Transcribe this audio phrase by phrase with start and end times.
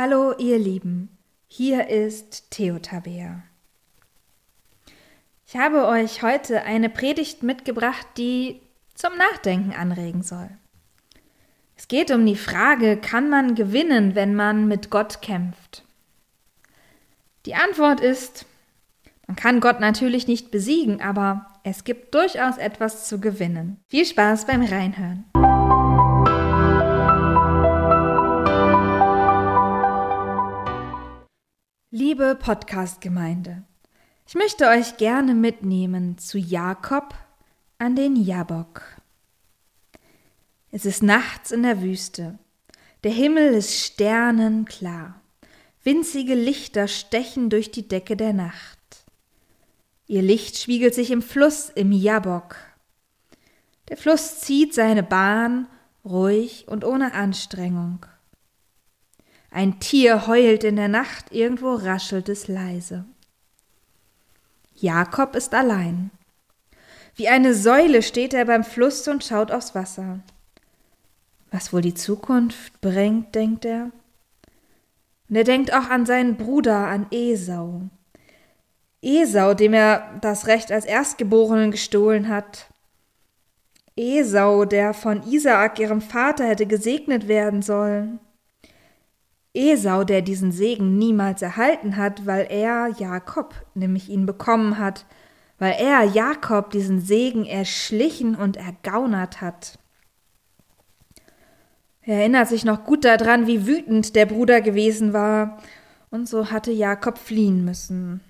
[0.00, 1.18] Hallo ihr Lieben,
[1.48, 3.42] hier ist Theotabea.
[5.44, 8.60] Ich habe euch heute eine Predigt mitgebracht, die
[8.94, 10.50] zum Nachdenken anregen soll.
[11.76, 15.82] Es geht um die Frage, kann man gewinnen, wenn man mit Gott kämpft?
[17.44, 18.46] Die Antwort ist,
[19.26, 23.80] man kann Gott natürlich nicht besiegen, aber es gibt durchaus etwas zu gewinnen.
[23.88, 25.24] Viel Spaß beim Reinhören.
[32.00, 33.64] Liebe Podcast-Gemeinde,
[34.24, 37.12] ich möchte euch gerne mitnehmen zu Jakob
[37.78, 38.82] an den Jabok.
[40.70, 42.38] Es ist nachts in der Wüste.
[43.02, 45.20] Der Himmel ist sternenklar.
[45.82, 48.78] Winzige Lichter stechen durch die Decke der Nacht.
[50.06, 52.54] Ihr Licht spiegelt sich im Fluss im Jabok.
[53.88, 55.66] Der Fluss zieht seine Bahn
[56.04, 58.06] ruhig und ohne Anstrengung.
[59.50, 63.04] Ein Tier heult in der Nacht, irgendwo raschelt es leise.
[64.74, 66.10] Jakob ist allein.
[67.16, 70.20] Wie eine Säule steht er beim Fluss und schaut aufs Wasser.
[71.50, 73.90] Was wohl die Zukunft bringt, denkt er.
[75.28, 77.82] Und er denkt auch an seinen Bruder, an Esau.
[79.02, 82.66] Esau, dem er das Recht als Erstgeborenen gestohlen hat.
[83.96, 88.20] Esau, der von Isaak, ihrem Vater, hätte gesegnet werden sollen.
[89.58, 95.04] Esau, der diesen Segen niemals erhalten hat, weil er Jakob nämlich ihn bekommen hat,
[95.58, 99.78] weil er Jakob diesen Segen erschlichen und ergaunert hat.
[102.02, 105.58] Er erinnert sich noch gut daran, wie wütend der Bruder gewesen war,
[106.10, 108.22] und so hatte Jakob fliehen müssen.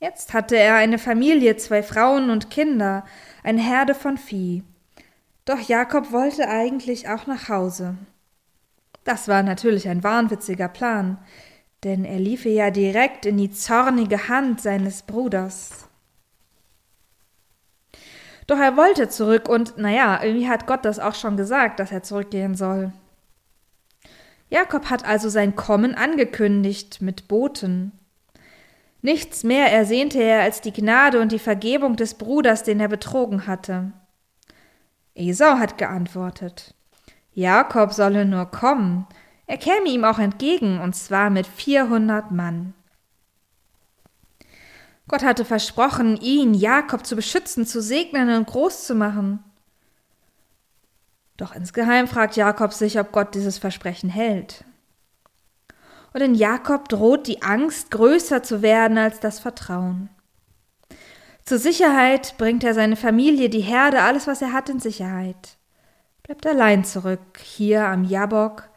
[0.00, 3.04] Jetzt hatte er eine Familie, zwei Frauen und Kinder,
[3.44, 4.64] eine Herde von Vieh.
[5.44, 7.96] Doch Jakob wollte eigentlich auch nach Hause.
[9.08, 11.16] Das war natürlich ein wahnwitziger Plan,
[11.82, 15.88] denn er liefe ja direkt in die zornige Hand seines Bruders.
[18.46, 22.02] Doch er wollte zurück und, naja, irgendwie hat Gott das auch schon gesagt, dass er
[22.02, 22.92] zurückgehen soll.
[24.50, 27.92] Jakob hat also sein Kommen angekündigt mit Boten.
[29.00, 33.46] Nichts mehr ersehnte er als die Gnade und die Vergebung des Bruders, den er betrogen
[33.46, 33.90] hatte.
[35.14, 36.74] Esau hat geantwortet.
[37.38, 39.06] Jakob solle nur kommen,
[39.46, 42.74] er käme ihm auch entgegen, und zwar mit vierhundert Mann.
[45.06, 49.44] Gott hatte versprochen, ihn, Jakob, zu beschützen, zu segnen und groß zu machen.
[51.36, 54.64] Doch insgeheim fragt Jakob sich, ob Gott dieses Versprechen hält.
[56.12, 60.10] Und in Jakob droht die Angst, größer zu werden als das Vertrauen.
[61.44, 65.57] Zur Sicherheit bringt er seine Familie, die Herde, alles, was er hat, in Sicherheit
[66.28, 68.68] bleibt allein zurück, hier am Jabok,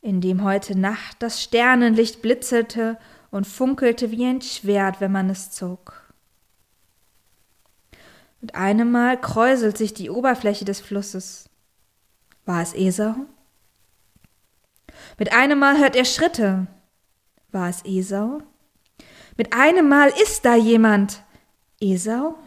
[0.00, 2.98] in dem heute Nacht das Sternenlicht blitzete
[3.30, 6.02] und funkelte wie ein Schwert, wenn man es zog.
[8.40, 11.50] Mit einem Mal kräuselt sich die Oberfläche des Flusses.
[12.46, 13.14] War es Esau?
[15.18, 16.68] Mit einem Mal hört er Schritte.
[17.52, 18.38] War es Esau?
[19.36, 21.22] Mit einem Mal ist da jemand.
[21.82, 22.38] Esau?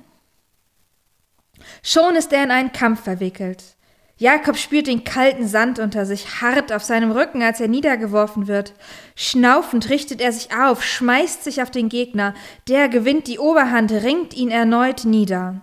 [1.83, 3.76] Schon ist er in einen Kampf verwickelt.
[4.19, 8.73] Jakob spürt den kalten Sand unter sich, hart auf seinem Rücken, als er niedergeworfen wird.
[9.15, 12.33] Schnaufend richtet er sich auf, schmeißt sich auf den Gegner.
[12.67, 15.61] Der gewinnt die Oberhand, ringt ihn erneut nieder.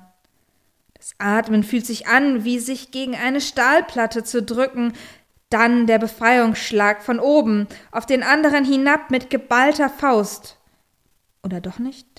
[0.94, 4.92] Das Atmen fühlt sich an, wie sich gegen eine Stahlplatte zu drücken.
[5.50, 10.58] Dann der Befreiungsschlag von oben, auf den anderen hinab mit geballter Faust.
[11.42, 12.13] Oder doch nicht?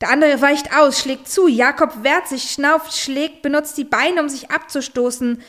[0.00, 1.48] Der andere weicht aus, schlägt zu.
[1.48, 5.42] Jakob wehrt sich, schnauft, schlägt, benutzt die Beine, um sich abzustoßen.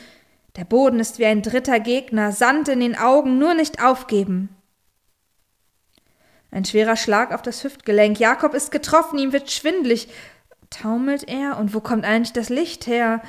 [0.56, 4.48] Der Boden ist wie ein dritter Gegner, Sand in den Augen, nur nicht aufgeben.
[6.50, 8.18] Ein schwerer Schlag auf das Hüftgelenk.
[8.18, 10.08] Jakob ist getroffen, ihm wird schwindlig.
[10.70, 11.58] Taumelt er?
[11.58, 13.22] Und wo kommt eigentlich das Licht her?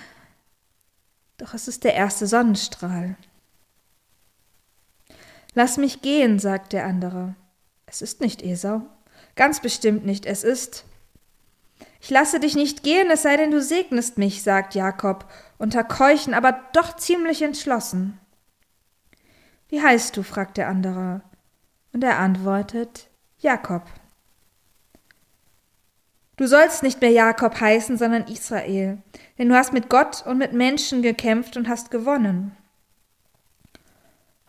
[1.38, 3.16] Doch es ist der erste Sonnenstrahl.
[5.54, 7.36] Lass mich gehen, sagt der andere.
[7.86, 8.82] Es ist nicht Esau.
[9.36, 10.26] Ganz bestimmt nicht.
[10.26, 10.86] Es ist
[12.00, 16.34] ich lasse dich nicht gehen, es sei denn, du segnest mich, sagt Jakob, unter Keuchen,
[16.34, 18.20] aber doch ziemlich entschlossen.
[19.68, 20.24] Wie heißt du?
[20.24, 21.22] fragt der andere.
[21.92, 23.10] Und er antwortet
[23.40, 23.84] Jakob.
[26.38, 29.00] Du sollst nicht mehr Jakob heißen, sondern Israel,
[29.38, 32.56] denn du hast mit Gott und mit Menschen gekämpft und hast gewonnen.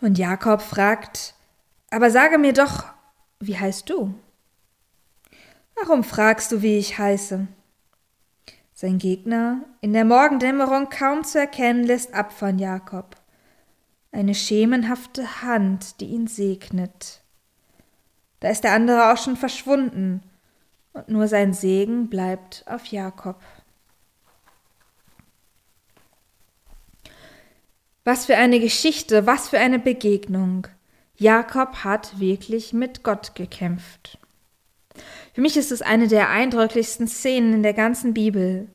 [0.00, 1.34] Und Jakob fragt,
[1.90, 2.84] aber sage mir doch,
[3.40, 4.14] wie heißt du?
[5.82, 7.46] Warum fragst du, wie ich heiße?
[8.74, 13.16] Sein Gegner, in der Morgendämmerung kaum zu erkennen, lässt ab von Jakob.
[14.12, 17.22] eine schemenhafte Hand, die ihn segnet.
[18.40, 20.22] Da ist der andere auch schon verschwunden,
[20.92, 23.40] und nur sein Segen bleibt auf Jakob.
[28.02, 30.66] Was für eine Geschichte, was für eine Begegnung.
[31.16, 34.18] Jakob hat wirklich mit Gott gekämpft.
[35.32, 38.68] Für mich ist es eine der eindrücklichsten Szenen in der ganzen Bibel.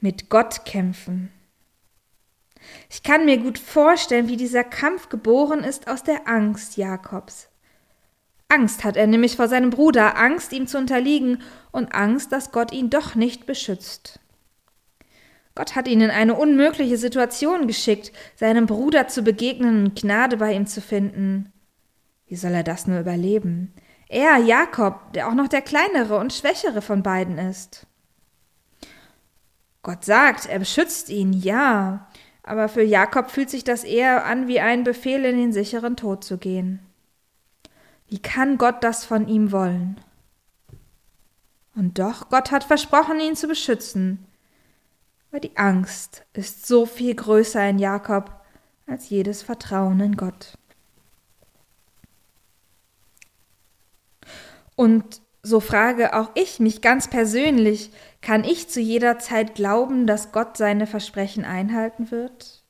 [0.00, 1.30] Mit Gott kämpfen.
[2.90, 7.48] Ich kann mir gut vorstellen, wie dieser Kampf geboren ist aus der Angst Jakobs.
[8.48, 11.38] Angst hat er nämlich vor seinem Bruder, Angst, ihm zu unterliegen
[11.70, 14.20] und Angst, dass Gott ihn doch nicht beschützt.
[15.54, 20.54] Gott hat ihn in eine unmögliche Situation geschickt, seinem Bruder zu begegnen und Gnade bei
[20.54, 21.52] ihm zu finden.
[22.26, 23.74] Wie soll er das nur überleben?
[24.12, 27.86] Er, Jakob, der auch noch der kleinere und schwächere von beiden ist.
[29.80, 32.10] Gott sagt, er beschützt ihn, ja,
[32.42, 36.24] aber für Jakob fühlt sich das eher an wie ein Befehl, in den sicheren Tod
[36.24, 36.80] zu gehen.
[38.06, 39.98] Wie kann Gott das von ihm wollen?
[41.74, 44.26] Und doch, Gott hat versprochen, ihn zu beschützen.
[45.30, 48.30] Aber die Angst ist so viel größer in Jakob
[48.86, 50.58] als jedes Vertrauen in Gott.
[54.82, 60.32] Und so frage auch ich mich ganz persönlich, kann ich zu jeder Zeit glauben, dass
[60.32, 62.64] Gott seine Versprechen einhalten wird?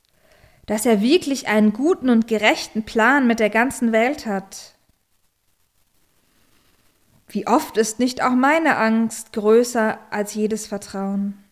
[0.67, 4.75] Dass er wirklich einen guten und gerechten Plan mit der ganzen Welt hat?
[7.29, 11.43] Wie oft ist nicht auch meine Angst größer als jedes Vertrauen?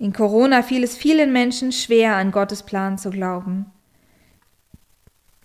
[0.00, 3.66] In Corona fiel es vielen Menschen schwer, an Gottes Plan zu glauben.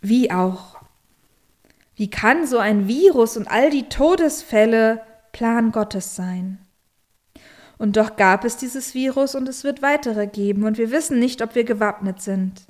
[0.01, 0.74] Wie auch?
[1.95, 5.01] Wie kann so ein Virus und all die Todesfälle
[5.31, 6.59] Plan Gottes sein?
[7.77, 11.41] Und doch gab es dieses Virus und es wird weitere geben und wir wissen nicht,
[11.41, 12.67] ob wir gewappnet sind.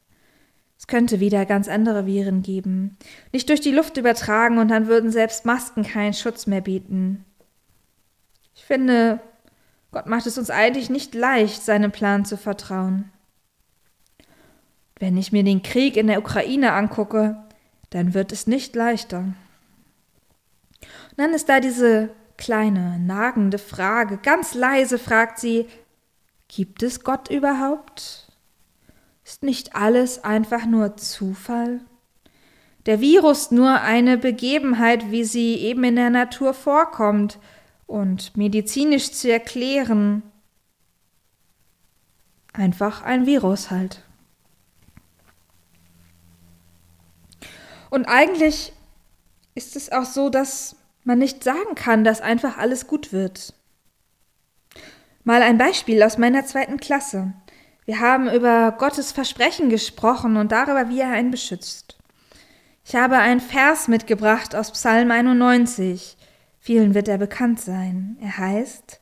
[0.78, 2.98] Es könnte wieder ganz andere Viren geben,
[3.32, 7.24] nicht durch die Luft übertragen und dann würden selbst Masken keinen Schutz mehr bieten.
[8.56, 9.20] Ich finde,
[9.92, 13.12] Gott macht es uns eigentlich nicht leicht, seinem Plan zu vertrauen.
[15.00, 17.45] Wenn ich mir den Krieg in der Ukraine angucke,
[17.96, 19.20] dann wird es nicht leichter.
[19.20, 19.36] Und
[21.16, 24.18] dann ist da diese kleine, nagende Frage.
[24.18, 25.66] Ganz leise fragt sie,
[26.50, 28.30] gibt es Gott überhaupt?
[29.24, 31.80] Ist nicht alles einfach nur Zufall?
[32.86, 37.40] Der Virus nur eine Begebenheit, wie sie eben in der Natur vorkommt
[37.88, 40.22] und medizinisch zu erklären.
[42.52, 44.05] Einfach ein Virus halt.
[47.90, 48.74] Und eigentlich
[49.54, 53.54] ist es auch so, dass man nicht sagen kann, dass einfach alles gut wird.
[55.24, 57.34] Mal ein Beispiel aus meiner zweiten Klasse.
[57.86, 61.98] Wir haben über Gottes Versprechen gesprochen und darüber, wie er einen beschützt.
[62.84, 66.18] Ich habe einen Vers mitgebracht aus Psalm 91.
[66.60, 68.18] Vielen wird er bekannt sein.
[68.22, 69.02] Er heißt,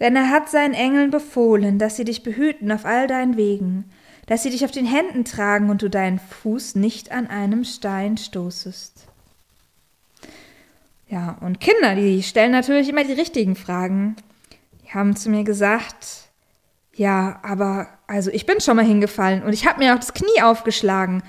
[0.00, 3.90] denn er hat seinen Engeln befohlen, dass sie dich behüten auf all deinen Wegen,
[4.32, 8.16] dass sie dich auf den Händen tragen und du deinen Fuß nicht an einem Stein
[8.16, 9.06] stoßest.
[11.06, 14.16] Ja, und Kinder, die stellen natürlich immer die richtigen Fragen.
[14.82, 16.30] Die haben zu mir gesagt,
[16.94, 20.40] ja, aber also ich bin schon mal hingefallen und ich habe mir auch das Knie
[20.42, 21.22] aufgeschlagen.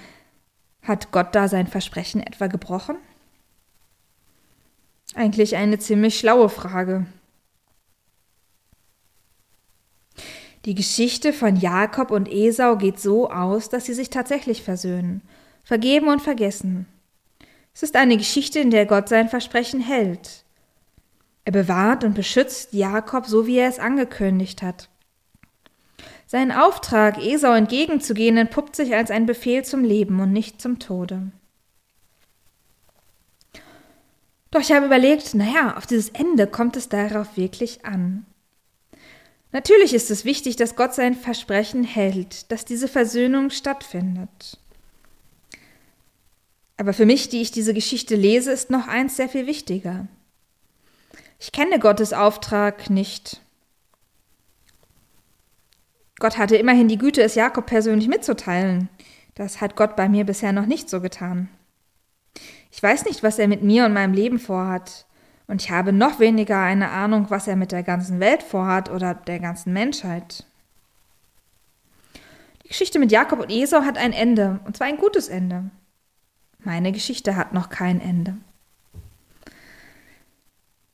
[0.81, 2.95] Hat Gott da sein Versprechen etwa gebrochen?
[5.13, 7.05] Eigentlich eine ziemlich schlaue Frage.
[10.65, 15.21] Die Geschichte von Jakob und Esau geht so aus, dass sie sich tatsächlich versöhnen,
[15.63, 16.87] vergeben und vergessen.
[17.73, 20.45] Es ist eine Geschichte, in der Gott sein Versprechen hält.
[21.43, 24.89] Er bewahrt und beschützt Jakob so, wie er es angekündigt hat.
[26.27, 31.31] Sein Auftrag, Esau entgegenzugehen, entpuppt sich als ein Befehl zum Leben und nicht zum Tode.
[34.49, 38.25] Doch ich habe überlegt, naja, auf dieses Ende kommt es darauf wirklich an.
[39.53, 44.57] Natürlich ist es wichtig, dass Gott sein Versprechen hält, dass diese Versöhnung stattfindet.
[46.75, 50.07] Aber für mich, die ich diese Geschichte lese, ist noch eins sehr viel wichtiger.
[51.39, 53.41] Ich kenne Gottes Auftrag nicht.
[56.17, 58.89] Gott hatte immerhin die Güte, es Jakob persönlich mitzuteilen.
[59.35, 61.47] Das hat Gott bei mir bisher noch nicht so getan.
[62.71, 65.05] Ich weiß nicht, was er mit mir und meinem Leben vorhat.
[65.53, 69.13] Und ich habe noch weniger eine Ahnung, was er mit der ganzen Welt vorhat oder
[69.13, 70.47] der ganzen Menschheit.
[72.63, 75.65] Die Geschichte mit Jakob und Esau hat ein Ende, und zwar ein gutes Ende.
[76.57, 78.37] Meine Geschichte hat noch kein Ende.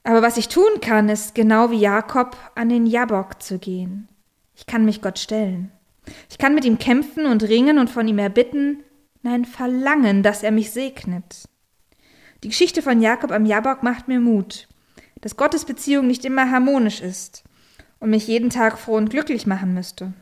[0.03, 4.09] Aber was ich tun kann, ist genau wie Jakob an den Jabok zu gehen.
[4.57, 5.71] Ich kann mich Gott stellen.
[6.29, 8.83] Ich kann mit ihm kämpfen und ringen und von ihm erbitten,
[9.23, 11.47] in ein Verlangen, dass er mich segnet.
[12.43, 14.67] Die Geschichte von Jakob am Jabok macht mir Mut,
[15.21, 17.43] dass Gottes Beziehung nicht immer harmonisch ist
[17.99, 20.13] und mich jeden Tag froh und glücklich machen müsste.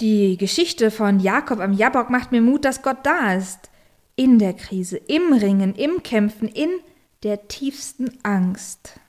[0.00, 3.70] Die Geschichte von Jakob am Jabok macht mir Mut, dass Gott da ist,
[4.16, 6.70] in der Krise, im Ringen, im Kämpfen, in
[7.22, 9.00] der tiefsten Angst.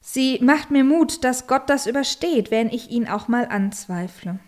[0.00, 4.38] Sie macht mir Mut, dass Gott das übersteht, wenn ich ihn auch mal anzweifle.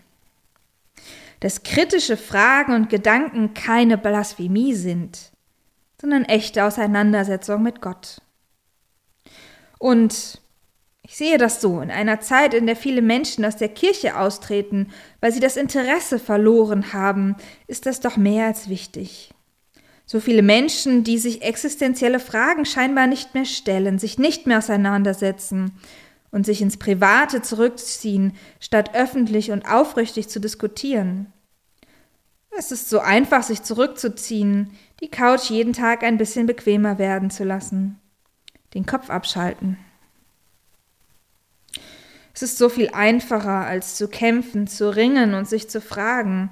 [1.39, 5.31] Dass kritische Fragen und Gedanken keine Blasphemie sind,
[5.99, 8.21] sondern echte Auseinandersetzung mit Gott.
[9.77, 10.41] Und
[11.03, 14.91] ich sehe das so, in einer Zeit, in der viele Menschen aus der Kirche austreten,
[15.21, 19.31] weil sie das Interesse verloren haben, ist das doch mehr als wichtig.
[20.05, 25.71] So viele Menschen, die sich existenzielle Fragen scheinbar nicht mehr stellen, sich nicht mehr auseinandersetzen
[26.31, 31.31] und sich ins Private zurückziehen, statt öffentlich und aufrichtig zu diskutieren.
[32.57, 34.71] Es ist so einfach, sich zurückzuziehen,
[35.01, 37.99] die Couch jeden Tag ein bisschen bequemer werden zu lassen,
[38.73, 39.77] den Kopf abschalten.
[42.33, 46.51] Es ist so viel einfacher, als zu kämpfen, zu ringen und sich zu fragen,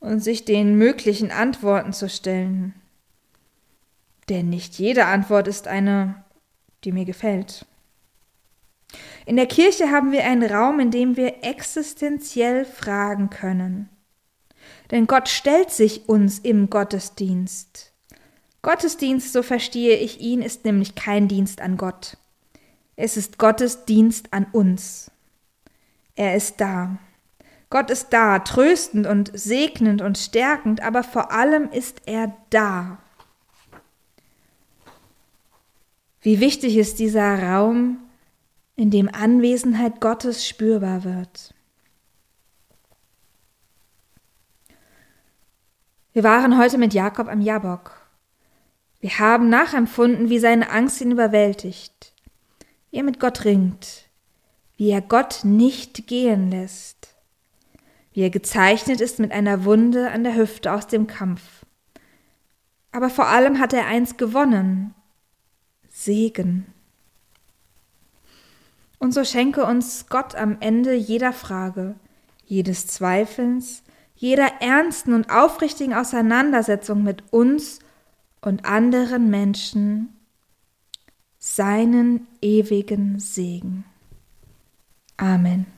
[0.00, 2.74] und sich den möglichen Antworten zu stellen.
[4.28, 6.24] Denn nicht jede Antwort ist eine,
[6.84, 7.66] die mir gefällt.
[9.26, 13.88] In der Kirche haben wir einen Raum, in dem wir existenziell fragen können.
[14.92, 17.92] Denn Gott stellt sich uns im Gottesdienst.
[18.62, 22.16] Gottesdienst, so verstehe ich ihn, ist nämlich kein Dienst an Gott.
[22.94, 25.10] Es ist Gottes Dienst an uns.
[26.14, 26.96] Er ist da.
[27.68, 32.98] Gott ist da, tröstend und segnend und stärkend, aber vor allem ist er da.
[36.20, 38.05] Wie wichtig ist dieser Raum,
[38.76, 41.54] in dem Anwesenheit Gottes spürbar wird.
[46.12, 47.92] Wir waren heute mit Jakob am Jabok.
[49.00, 52.14] Wir haben nachempfunden, wie seine Angst ihn überwältigt,
[52.90, 54.08] wie er mit Gott ringt,
[54.76, 57.16] wie er Gott nicht gehen lässt
[58.16, 61.66] wie er gezeichnet ist mit einer Wunde an der Hüfte aus dem Kampf.
[62.90, 64.94] Aber vor allem hat er eins gewonnen
[65.90, 66.64] Segen.
[68.98, 71.96] Und so schenke uns Gott am Ende jeder Frage,
[72.44, 73.82] jedes Zweifelns,
[74.14, 77.80] jeder ernsten und aufrichtigen Auseinandersetzung mit uns
[78.40, 80.16] und anderen Menschen
[81.38, 83.84] seinen ewigen Segen.
[85.16, 85.75] Amen.